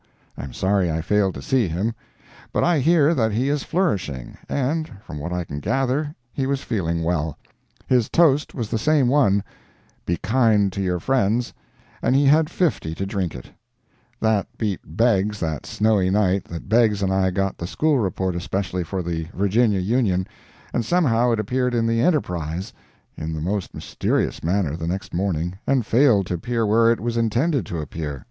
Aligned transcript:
I 0.35 0.43
am 0.43 0.51
sorry 0.51 0.89
I 0.91 1.01
failed 1.03 1.35
to 1.35 1.43
see 1.43 1.67
him. 1.67 1.93
But 2.51 2.63
I 2.63 2.79
hear 2.79 3.13
that 3.13 3.31
he 3.31 3.49
is 3.49 3.61
flourishing, 3.63 4.35
and, 4.49 4.89
from 5.05 5.19
what 5.19 5.31
I 5.31 5.43
can 5.43 5.59
gather, 5.59 6.15
he 6.33 6.47
was 6.47 6.63
feeling 6.63 7.03
well. 7.03 7.37
His 7.85 8.09
toast 8.09 8.55
was 8.55 8.71
the 8.71 8.79
same 8.79 9.07
one 9.07 9.43
("Be 10.07 10.17
kind 10.17 10.73
to 10.73 10.81
your 10.81 10.99
friends," 10.99 11.53
and 12.01 12.15
he 12.15 12.25
had 12.25 12.49
fifty 12.49 12.95
to 12.95 13.05
drink 13.05 13.35
it) 13.35 13.51
that 14.19 14.47
beat 14.57 14.79
Beggs 14.83 15.39
that 15.39 15.67
snowy 15.67 16.09
night 16.09 16.45
that 16.45 16.67
Beggs 16.67 17.03
and 17.03 17.13
I 17.13 17.29
got 17.29 17.59
the 17.59 17.67
school 17.67 17.99
report 17.99 18.35
especially 18.35 18.83
for 18.83 19.03
the 19.03 19.27
Virginia 19.35 19.81
Union, 19.81 20.25
and 20.73 20.83
somehow 20.83 21.29
it 21.31 21.39
appeared 21.39 21.75
in 21.75 21.85
the 21.85 22.01
ENTERPRISE 22.01 22.73
in 23.15 23.33
the 23.33 23.39
most 23.39 23.75
mysterious 23.75 24.43
manner 24.43 24.75
the 24.75 24.87
next 24.87 25.13
morning 25.13 25.59
and 25.67 25.85
failed 25.85 26.25
to 26.25 26.33
appear 26.33 26.65
where 26.65 26.91
it 26.91 26.99
was 26.99 27.17
intended 27.17 27.67
to 27.67 27.77
appear. 27.77 28.19